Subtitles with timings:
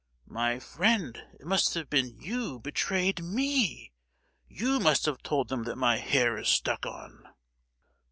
[0.33, 3.93] "My friend, it must have been you betrayed me!
[4.47, 7.27] you must have told them that my hair is stuck on?"